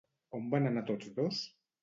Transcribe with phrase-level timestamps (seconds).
[0.37, 1.45] On van anar tots dos?